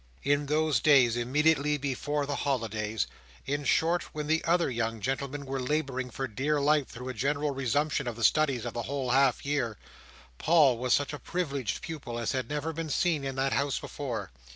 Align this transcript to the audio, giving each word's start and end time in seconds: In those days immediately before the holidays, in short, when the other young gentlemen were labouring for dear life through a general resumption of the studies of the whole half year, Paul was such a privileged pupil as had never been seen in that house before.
In 0.23 0.47
those 0.47 0.79
days 0.79 1.15
immediately 1.15 1.77
before 1.77 2.25
the 2.25 2.37
holidays, 2.37 3.05
in 3.45 3.63
short, 3.65 4.01
when 4.15 4.25
the 4.25 4.43
other 4.45 4.67
young 4.67 4.99
gentlemen 4.99 5.45
were 5.45 5.59
labouring 5.59 6.09
for 6.09 6.27
dear 6.27 6.59
life 6.59 6.87
through 6.87 7.09
a 7.09 7.13
general 7.13 7.51
resumption 7.51 8.07
of 8.07 8.15
the 8.15 8.23
studies 8.23 8.65
of 8.65 8.73
the 8.73 8.81
whole 8.89 9.11
half 9.11 9.45
year, 9.45 9.77
Paul 10.39 10.79
was 10.79 10.95
such 10.95 11.13
a 11.13 11.19
privileged 11.19 11.83
pupil 11.83 12.17
as 12.17 12.31
had 12.31 12.49
never 12.49 12.73
been 12.73 12.89
seen 12.89 13.23
in 13.23 13.35
that 13.35 13.53
house 13.53 13.77
before. 13.79 14.31